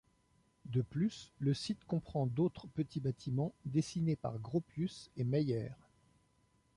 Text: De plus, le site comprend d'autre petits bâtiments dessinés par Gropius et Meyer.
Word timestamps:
De 0.65 0.81
plus, 0.81 1.31
le 1.37 1.53
site 1.53 1.85
comprend 1.85 2.25
d'autre 2.25 2.65
petits 2.65 2.99
bâtiments 2.99 3.53
dessinés 3.65 4.15
par 4.15 4.39
Gropius 4.39 5.11
et 5.15 5.23
Meyer. 5.23 5.69